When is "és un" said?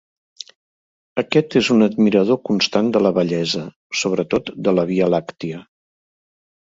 1.59-1.85